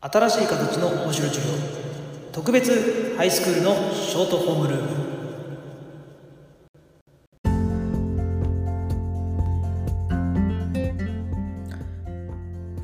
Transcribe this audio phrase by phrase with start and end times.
[0.00, 1.52] 新しい形の面白い授業。
[2.30, 4.88] 特別ハイスクールのショートホームルーム。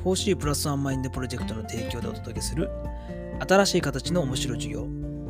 [0.03, 2.69] フォーシープラスワンマインドプロジェクトの提供でお届けする
[3.47, 4.85] 新しい形の面白い授業。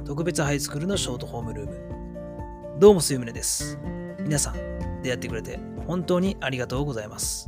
[0.05, 2.79] 特別ハイスクールのショートホームルーム。
[2.79, 3.77] どうもすゆむねです。
[4.21, 7.47] 皆さん出会ってくれて本当にありがとうございます。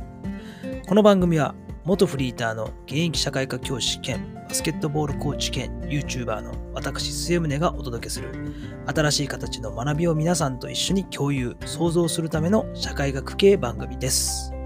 [0.86, 1.56] この番組は
[1.88, 8.28] 元フリーターの現役社会科教師兼バスケットボールコーチ兼 YouTuber の私末宗がお届けする
[8.84, 14.57] 新しい形の学びを皆さんと一緒に共有創造するための社会学系番組です。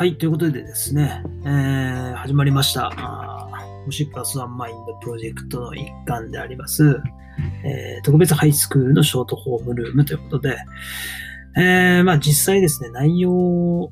[0.00, 2.88] はい、ということでですね、えー、始まりました。
[3.84, 6.98] 星プラスワンマインドプロジェクトの一環であります、
[7.66, 10.56] えー、特別ハイスクールのショートホームルームということで、
[11.54, 13.90] えー、まあ実際ですね、内容を、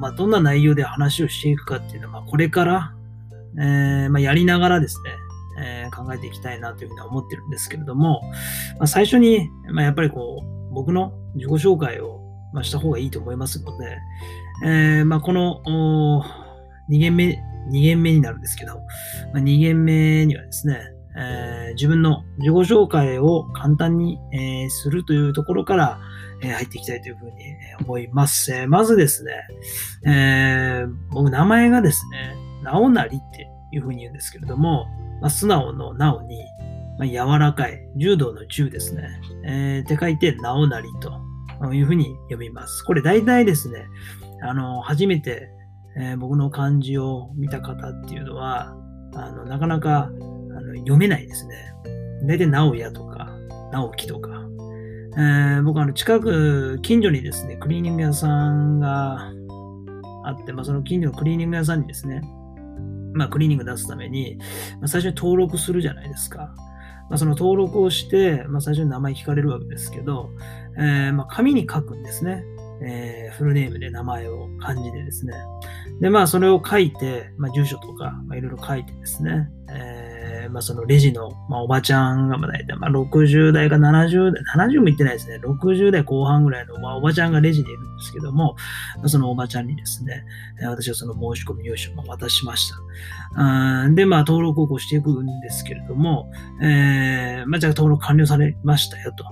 [0.00, 2.92] まあどんな内容で話をしていくかっていうのは、まあこれから、
[3.56, 5.10] えー、まあやりながらですね、
[5.62, 8.22] えー、考えていきたいなというふうに思ってるんですけれども、
[8.80, 12.23] まあ、最初に、まあ、やっぱりこう、僕の自己紹介を、
[12.54, 13.98] まあ、した方がいいと思いますので、
[14.64, 15.60] えー、まあ、この
[16.88, 18.76] 2限目、2限目になるんですけど、
[19.32, 20.80] まあ、2限目にはですね、
[21.16, 26.00] えー、自分の自己紹介を簡単に、えー、するというところから、
[26.42, 27.32] えー、入っていきたいというふうに
[27.80, 28.52] 思います。
[28.52, 29.32] えまずですね、
[30.06, 34.86] え僕名前がですね、なおなりっていうふうに言うんですけれども、
[35.20, 36.38] まあ、素直のなおに、
[36.98, 39.08] まあ、柔らかい、柔道の柔ですね、
[39.44, 41.23] えって書いてなおなりと。
[41.72, 42.82] いうふうに読みます。
[42.84, 43.86] これ大体ですね、
[44.42, 45.48] あの、初めて、
[45.96, 48.74] えー、僕の漢字を見た方っていうのは、
[49.14, 51.72] あのなかなかあの読めないですね。
[52.26, 53.30] 大体、直哉とか、
[53.72, 54.30] 直樹とか。
[55.16, 59.30] えー、僕、あの、近く、近所にですね、クリーニング屋さんが
[60.24, 62.22] あって、まあ、その近所のクリーニング屋さんにですね、
[63.12, 64.38] まあ、クリーニング出すために、
[64.80, 66.52] まあ、最初に登録するじゃないですか。
[67.10, 70.30] まあ、その登録をして、まあ、最初に名前聞かれるわけですけど、
[70.76, 72.44] えー、まあ、紙に書くんですね。
[72.82, 75.32] えー、フルネームで名前を漢字でですね。
[76.00, 80.13] で、まあ、それを書いて、まあ、住所とか、まあ、いろいろ書いてですね、えー、
[80.48, 88.56] まあ、そのレジの、まあ、おばちゃんが、まあ、大体、まあ、60代か70代、70も言ってないですね、60代後半ぐらいの、まあ、おばちゃんがレジにいるんですけども、
[88.96, 90.24] まあ、そのおばちゃんにですね、
[90.62, 93.90] 私はその申し込み用紙を渡しました。
[93.90, 96.30] で、まあ、登録をこうしていくんですけれども、
[96.62, 99.24] えー、まあ、じゃあ登録完了されましたよと。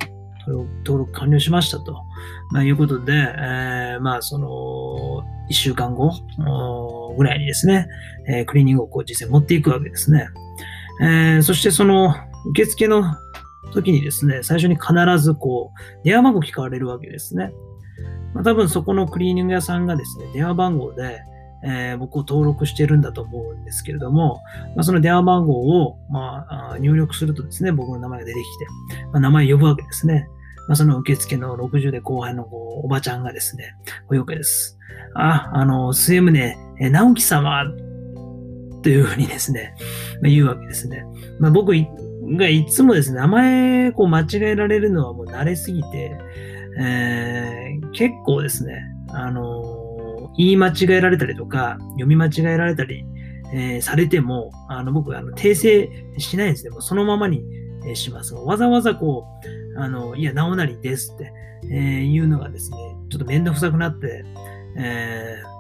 [0.85, 2.05] 登録完了しましたと、
[2.51, 6.13] まあ、いうことで、えー、まあ、その、一週間後
[7.17, 7.89] ぐらいにですね、
[8.27, 10.29] えー、クリーニングをこう実際持っていくわけですね。
[11.01, 12.15] えー、そしてその、
[12.51, 13.05] 受付の
[13.73, 17.53] 時にですね、最初に必ずこう、電話番号聞かれるわけですね。
[18.35, 21.21] まあ、多分そこのクリーニング屋さんがですね、電話番号で、
[21.65, 24.43] えー、僕を登録してるんだと思うんですけれども、
[24.75, 28.67] まあ、その電話番号を、まあ、入力するとですね、僕の名前が出てきて、
[29.13, 30.29] まあ、名前呼ぶわけですね。
[30.69, 33.75] まあ、その受付の60代後輩のこうおばちゃんがですね、
[34.09, 34.79] およけです。
[35.15, 37.65] あ、あの、末宗、直樹様、
[38.83, 39.75] というふうにですね、
[40.23, 41.05] まあ、言うわけですね。
[41.39, 41.73] まあ、僕
[42.37, 46.19] がいつもですね、名前こう間違えられるのはもう慣れすぎて、
[46.79, 53.05] えー、結構ですね、あの言い間違えられたりとか、読み間違えられたり、
[53.55, 56.71] えー、されても、あの僕あの訂正しないんですね。
[56.71, 57.43] もうそのままに、
[57.95, 58.35] します。
[58.35, 59.27] わざわざこ
[59.77, 61.33] う、あの、いや、なおなりですって、
[61.71, 62.77] えー、言うのがですね、
[63.11, 64.25] ちょっとめんどくさくなって、
[64.79, 65.52] えー、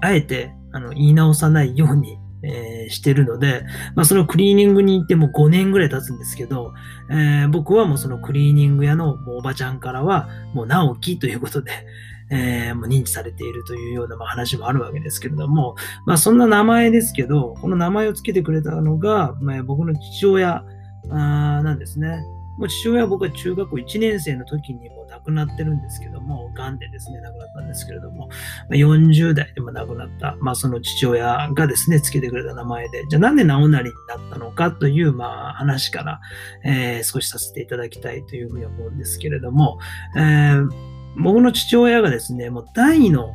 [0.00, 3.64] あえて、あの、言い直さないように、えー、してるので、
[3.94, 6.74] まあ、そのクリーニングに行っても5年ぐらい経つんですけど、
[7.10, 11.72] えー、僕はもうそのクリーニング屋のおばちゃんからは、もう直樹ということで、
[12.28, 20.64] えー、もう認知されているというようなま話もあるわけですけれども、まあそんな名前ですけど、この名前を付けてくれたのが、まあ、僕の父親
[21.08, 22.24] なんですね。
[22.58, 28.28] もう父親は僕は中学校1年生の時にも亡くなってるんですけども、癌でですね、亡くなったんですけれども、
[28.70, 36.20] 40代でも亡くなった、まあその父親がですね、付けてくれた名前で、じゃあなんで直成になったのかという、まあ話から、
[36.64, 39.78] えー、少しさせていただきたいというふうに思うんですけれども、
[40.16, 43.34] えー僕の父親がですね、もう大の、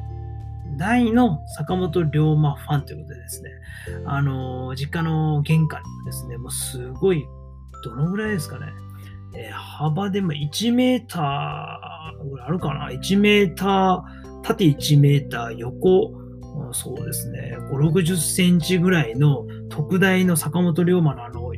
[0.77, 3.49] 大の坂本龍馬ファンということでですね、
[4.05, 7.27] あの、実家の玄関にですね、もうすごい、
[7.83, 8.67] どのぐらいですかね、
[9.33, 16.13] えー、幅でも1メーターぐらいあるかな ?1 メーター、縦1メーター、横。
[16.73, 21.51] そうですね、5、60センチぐらいの特大の坂本龍馬のあの、わ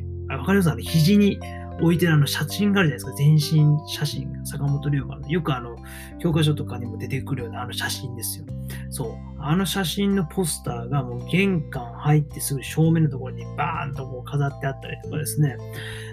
[0.44, 0.70] かります？
[0.70, 1.38] あの、肘に
[1.80, 3.48] 置いてるあの写真があるじゃないですか。
[3.50, 4.46] 全身写真。
[4.46, 5.28] 坂本龍馬の。
[5.28, 5.76] よくあの、
[6.20, 8.46] 教科書とかにも出てくるようなあの写真ですよ。
[8.90, 9.34] そう。
[9.38, 15.56] あの写真のポスターがもう玄関入ってすぐ正面のところにバーンとこう飾ってあったりとかですね。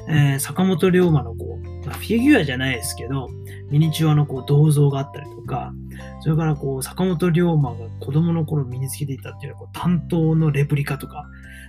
[0.09, 3.29] えー、坂本龍馬のこう、まあ、フィギュアじゃないですけど、
[3.69, 5.73] ミニチュアのこう銅像があったりとか、
[6.21, 11.25] それからこう、坂本龍馬が子供の頃身につけていたっていうこう担当のレプリカとか、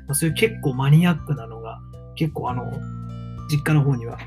[0.06, 1.78] まあ、そういう結構マニアックなのが、
[2.16, 2.72] 結構あの、
[3.52, 4.18] 実家の方には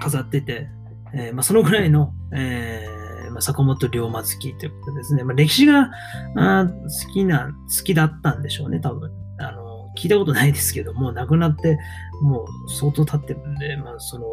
[0.00, 0.68] 飾ってて、
[1.14, 5.24] えー、まあ、そのぐらいの、えー、まあ、坂本龍馬好きということですね。
[5.24, 5.90] まあ、歴史が
[6.36, 9.10] あ好きな、好きだったんでしょうね、多分。
[9.38, 11.78] あの、聞いたことないですけどもう、亡くなって、
[12.22, 14.26] もう相当経ってるんで、まあ、その、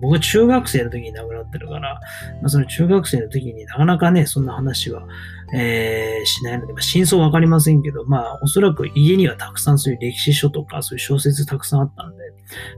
[0.00, 2.00] 僕は中学生の時に亡くなってるから、
[2.40, 5.02] まあ、その中学生の時になかなかね、そんな話は、
[5.52, 12.24] えー、しないので、まあ、真相わかりませんけど、まあ、おそらく家にはたくさんそういう歴史書とか、そういう小説たくさんあったんで、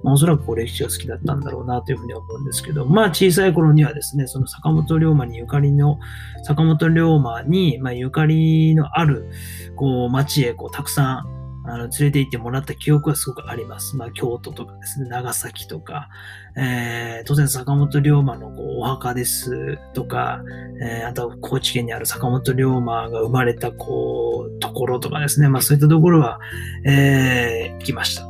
[0.02, 5.98] まあ、おそらくこう歴史が好きだったんだろうなというふうに思うんですけど、まあ、小さい頃にはですね、その坂本龍馬にゆかりの、
[6.44, 9.30] 坂本龍馬に、まあ、ゆかりのある、
[9.76, 13.96] こう、町へ、こう、たくさん、あの、連れて行ってもらった記憶はすごくあります。
[13.96, 16.08] まあ、京都とかですね、長崎とか、
[16.56, 20.42] えー、当然坂本龍馬のこうお墓ですとか、
[20.82, 26.40] えー、あとは高知県にある坂本龍馬が生まれたこう、ところとかですね、まあそういったところは、
[26.84, 28.26] えー、行きました。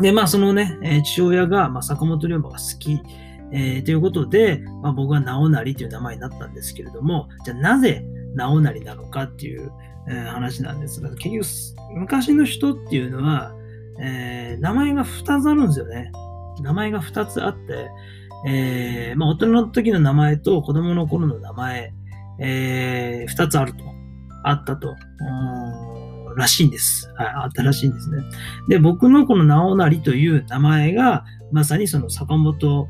[0.00, 3.00] で、まあそのね、え父親が、まあ、坂本龍馬が好き、
[3.52, 9.70] えー、ということで、まあ、僕は直成という名前になったんですけれども、じゃあなぜ直成なのかっていう、
[10.08, 13.54] えー、話なんですが、結局、昔の人っていうのは、
[14.00, 16.10] えー、名前が2つあるんですよね。
[16.62, 17.88] 名前が2つあって、
[18.46, 21.92] えー、まあ、大人の時の名前と子供の頃の名前、
[22.38, 23.84] えー、2つあると。
[24.44, 24.94] あったと。
[26.36, 27.10] らしいんです。
[27.16, 28.22] はい、あったらしいんですね。
[28.68, 32.88] で、僕のこの直成という名前が、まさにその坂本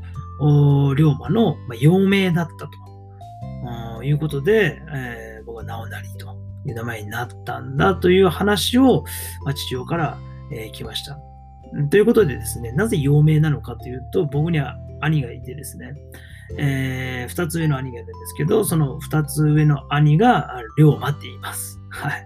[0.95, 6.14] 龍馬の、まあ、幼名だったということで、えー、僕は直成
[6.65, 9.03] いう名前になったんだという話を、
[9.43, 10.17] まあ、父親から、
[10.51, 11.17] えー、来ました。
[11.89, 15.93] ということでですね、なぜ幼名なのかというと、僕には兄がいてですね、
[16.57, 21.79] えー、二つ上の兄がいるんですけど、その二つ上の兄が龍馬って言います。
[21.89, 22.25] はい。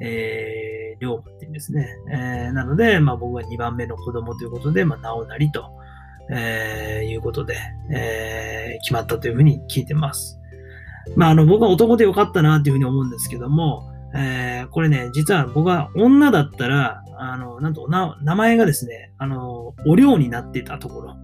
[0.00, 1.88] えー、龍馬って言うんですね。
[2.12, 5.70] えー、なので、まあ僕は二番目の子供ということで、まあ直成と、
[6.30, 7.56] えー、いうことで、
[7.90, 10.38] えー、決まったというふうに聞いてます。
[11.14, 21.16] まあ、あの、僕は男でよかったなっていうふうに思うんですけども、えー、これね、実は僕は女だったら、あの、なんと、名前がですね、あの、お寮になってたところ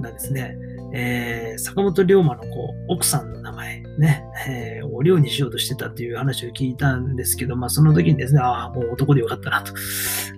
[0.00, 0.56] なんですね。
[0.94, 2.48] えー、坂本龍馬のこ
[2.88, 9.72] う、奥さんの名前ね、えー、お寮にしようとしてたっていう話を聞いたんですけど、まあその時にですね、ああ、もう男でよかったなと、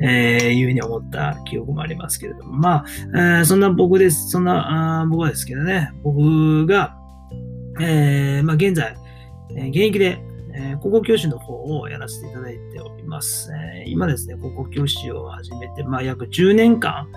[0.01, 6.97] えー、いうふうに思った記憶もありますけれども、まあ、えー、そんな僕です、そんなあ僕はですけどね、僕が、
[7.81, 8.97] えー、まあ現在、
[9.57, 10.19] えー、現役で
[10.57, 13.51] えー、高校教師の方をやらせていただいております。
[13.53, 17.09] えー、今ですね、高校教師を始めて、まあ、約10年間、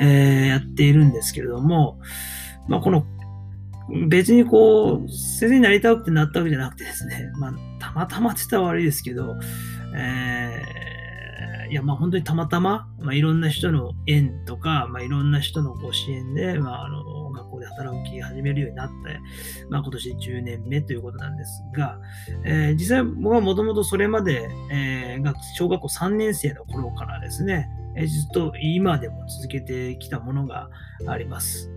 [0.00, 1.98] えー、やっているんですけれども、
[2.68, 3.04] まあ、この、
[4.08, 9.36] 別にこう、先生になりたくてなったわけじゃなくてですね、 まあ、たまたまって言ったら悪いですけど、
[9.96, 10.62] え
[11.70, 17.04] いや、まあ本当にたまたま、まあいろんな人の縁とか、まあいろんな人のご支援で、まああの、
[17.68, 18.94] 働き始めるようになって、
[19.70, 21.98] まあ今年10年目ということなんですが、
[22.44, 30.68] えー、実際僕はもともとそれまで、えー、小学校3年生の頃からですね、えー、ずっと今でも続けてきたものが
[31.06, 31.70] あります。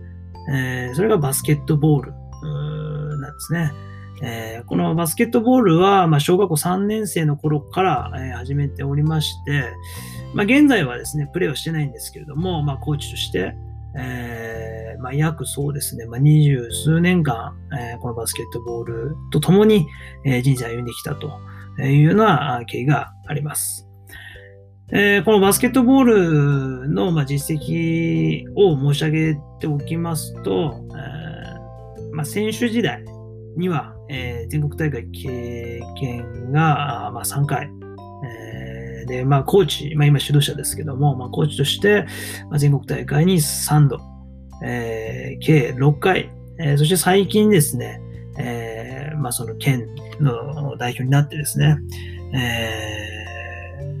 [0.50, 2.12] えー、それがバスケットボール
[3.18, 3.72] なんですね。
[4.24, 9.72] えー、このバスケットボールは、まあ、小学校3年生の頃から、えー、始めておりまして、
[10.32, 13.56] まあ、現在はですね、プレーはしてないんですけれども、まあ、コーチとして、
[13.96, 19.86] えー、まあ、約そうですね、まあ、二十数年間、えー、このバスケットボールと共に、
[20.24, 21.30] えー、人生を歩んできたと
[21.78, 23.86] いうような経緯があります。
[24.94, 33.02] え、このバスケットボールの、まあ、実績を申し上げておきますと、えまあ、選手時代
[33.56, 37.70] には、え、全国大会経験が、ま、3回。
[38.24, 38.61] えー、
[39.06, 42.06] で、まあ、コーチ、まあ、今指導者ですけども、まあ、コーチとして、
[42.50, 44.00] まあ、全国大会に3度、
[44.62, 48.00] えー、計6回、えー、そして最近ですね、
[48.38, 49.88] えー、まあ、その県
[50.20, 51.76] の代表になってですね、
[52.34, 53.22] え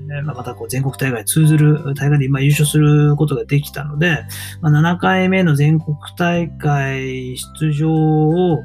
[0.08, 4.24] ー、まあ、またこう全国大会通ずる大会で今優勝することができたので、
[4.60, 8.60] まあ、7回目の全国大会出場を、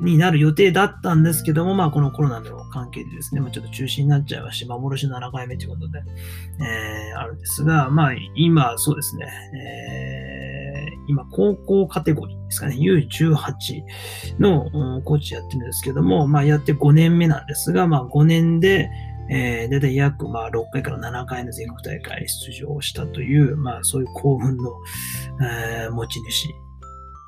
[0.00, 6.02] になる予定だったんですけども、まあ、このコロナの関係でですね、まあ、ちょっと中止になっちゃいまして、幻の7回目ということで、
[6.60, 13.82] えー、あるんですが、まあ、今、そうですね、えー、今、高校カテゴリーですかね、U18
[14.38, 18.90] のコーチやってるんですけども、まあ、やって5年目なんですが、まあ、5年で、
[19.30, 24.72] えー、だいたい約、まあ、6回から7回の全国大会に出場したという、まあ、そういう興奮の、
[25.42, 26.54] えー、持ち主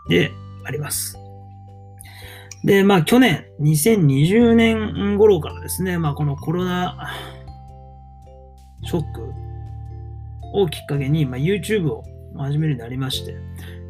[0.08, 0.32] で
[0.64, 1.27] あります。
[2.64, 7.10] で、まあ去年、2020年頃からですね、まあこのコロナ
[8.84, 9.32] ショック
[10.54, 12.04] をきっかけに、まあ、YouTube を
[12.36, 13.36] 始めるようになりまして、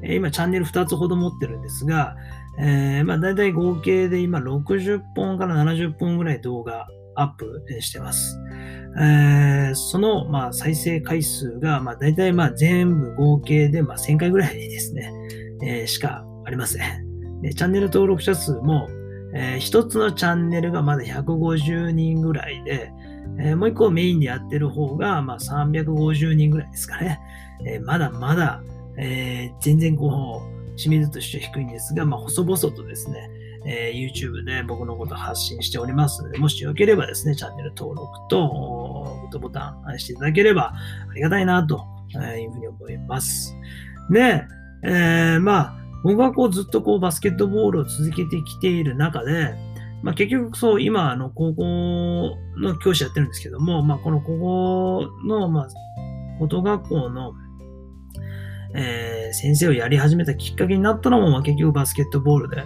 [0.02, 2.16] え、今チャンネル2つほど持ってるんですが、
[2.60, 8.38] えー、まあ大体合計で今60本から70本ぐらい動画アップしてます。
[9.00, 15.12] えー、その、まあ、再生回数が、まあ、大体まあ全部合計でまあ1000回ぐらいですね、
[15.62, 17.07] えー、しかありません。
[17.42, 18.88] でチャンネル登録者数も、
[19.34, 22.92] えー、一つのチャンネルがまだ150人ぐらいで、
[23.40, 27.20] えー、もう一個メインでやってる方が、まあ、350人ぐらいですかね。
[27.64, 28.62] えー、まだまだ、
[28.96, 30.42] え、全然こ
[30.74, 33.30] う、知名度として低いんですが、まあ、細々とですね、
[33.66, 40.72] え、YouTube で僕のこと発信しておりますので、もしよければですね、チャンネル登録と、グッドボタンしていただければ
[41.10, 43.54] ありがたいなというふうに思います。
[44.10, 44.44] で、
[44.84, 49.54] え、まあ、僕はこうずっとこうバスケットボールを続けてきている中で、
[50.02, 55.68] まあ、結局そう、今、あの、高校の教師やってるんですけども、まあ、この高校の、まあ、
[56.38, 57.34] 高等学校の、
[58.74, 62.64] えー、先生をやり始めたきっかけになったのも、まあ、結局バスケットボールで、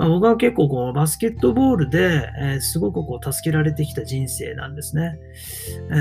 [0.00, 5.18] まあ、僕は結構こうバスケットボールで、えー、すごくこう助けられてきた人生なんですね。
[5.90, 5.94] え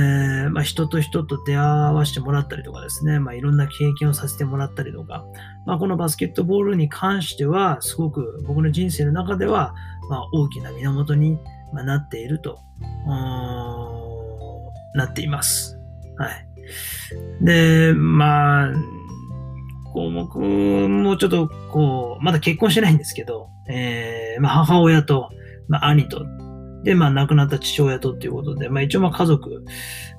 [0.47, 5.25] ー、まあ、人と人と出会わせてもらったりとかですね、まあ、いろんな経験をさせてもらったりとか、
[5.65, 9.75] まあ、このバスケットボールに関しては、すごく僕の人生の中では、
[10.09, 11.37] ま、大きな源に
[11.73, 12.57] なっていると、
[14.95, 15.77] なっています。
[16.15, 16.47] はい。
[17.41, 18.73] で、まあ、
[19.99, 25.29] こう僕もちょっとこう、まだ結婚してないんですけど、えー、まあ母親と、
[25.67, 26.25] まあ兄と、
[26.83, 29.65] で、まあ亡くなった父親とっていうことで、まあ一応まあ家族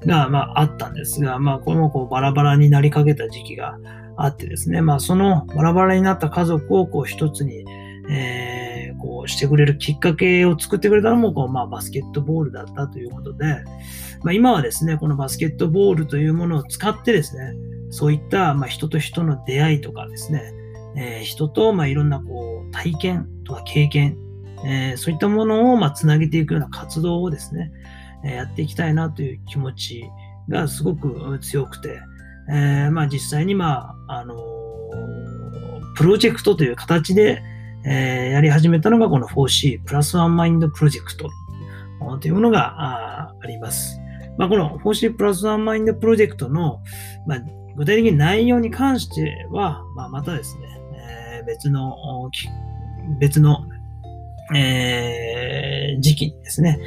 [0.05, 3.79] がまああったんですが、まあこのこうバラバラになりかけた時期が
[4.19, 7.65] あってですね、まあそのバラバラになった家族をこう一つに、
[8.11, 13.65] えー、こうしてくれるきっかけを作ってくれたのもこう、まあ、バスケットボールだったということで、
[14.23, 17.55] まあ、今はですね、このバスケットボールというものを使ってですね、
[17.91, 20.53] そういった、まあ、人と人の出会いとかですね、
[20.97, 24.17] えー、人と、まあ、いろんなこう体験とか経験、
[24.65, 27.73] えー、そういったものを、まあ、つなげていくような活動をですね、
[28.25, 30.05] えー、やっていきたいなという気持ち
[30.49, 32.01] がすごく強くて、
[32.51, 34.37] えー、まあ、実際に、まあ、あの
[35.97, 37.43] プロジェクトという形で、
[37.85, 41.29] えー、やり始めたのがこの 4C プラスワンマインドプロジェクト。
[42.21, 44.01] というものがあります。
[44.39, 46.81] まあ、この 4C プラスワンマインドプロジェクトの、
[47.27, 47.39] まあ、
[47.77, 51.97] 具体的に内容に関しては、まあ、またですね、えー、別の、
[53.19, 53.65] 別の、
[54.55, 56.79] えー、時期にですね、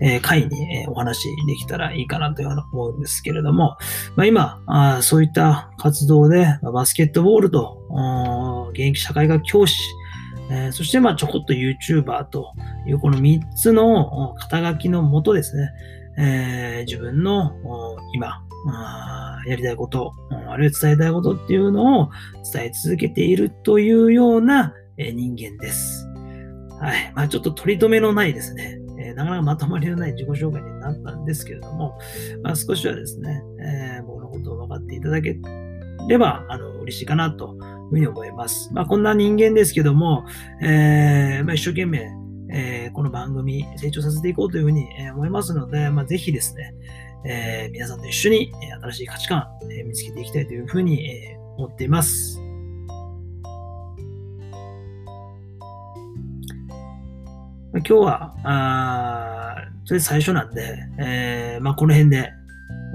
[0.00, 3.76] えー、会に、えお話できたらいいかなというふうに思うんですけれども、
[4.16, 9.76] まあ、今あ、そういった活動で、バスケットボールと、現役社会学教師、
[10.50, 12.54] えー、そしてまあちょこっと YouTuber と
[12.86, 15.70] いうこの3つの肩書きのもとですね、
[16.18, 17.52] えー、自分の
[18.14, 18.42] 今、
[19.48, 20.12] やりたいこと、
[20.48, 22.10] あるいは伝えたいことっていうのを
[22.52, 26.06] 伝え続けているというような人間です。
[26.80, 27.12] はい。
[27.14, 31.98] まあちょっと取り留めのないですね、え、なかなかまとまりのない自己紹介になったんですけれども、
[32.42, 35.36] まあ少しはですね、えー、僕のことを分かっていただけ
[36.08, 38.70] れば、あの、嬉しいかなというふうに思います。
[38.72, 40.24] まあこんな人間ですけども、
[40.62, 42.10] えー、まあ一生懸命、
[42.50, 46.74] えー、この番組成長させていこうというふうに思いますので、まあ、ぜひですね、
[47.24, 48.52] えー、皆さんと一緒に
[48.82, 52.40] 新しい価値観、え見つけていきたいというふうに、え思っています。
[57.72, 62.32] 今日は、あそれ最初なんで、えー、まあ、この辺で、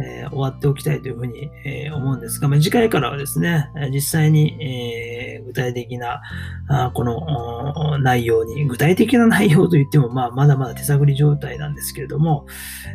[0.02, 6.22] えー、終わっておきたいというふうに、えー、思うんですが、まあ、次回からはですね、実際に、えー、具体的な
[6.68, 12.46] あこの内容に、具体的な 内容と言っても、まあ、まだまだ手探り状態なんですけれども、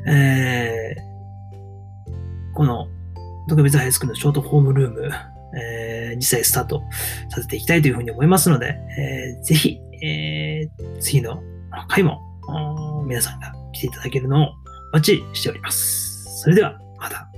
[0.07, 2.89] えー、この
[3.49, 5.11] 特別ハイスクールのショートホームルーム、
[5.57, 6.83] えー、実際スタート
[7.31, 11.43] させていきたいというふうに思いますので、えー、ぜひ、えー、次の
[11.89, 12.21] 回も
[13.07, 14.49] 皆さんが来ていただけるのを
[14.93, 16.41] お待ちしております。
[16.41, 17.29] それではまだ。